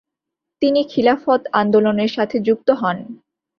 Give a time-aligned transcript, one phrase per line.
[0.61, 2.97] তিনি খিলাফত আন্দোলনের সাথে যুক্ত হন।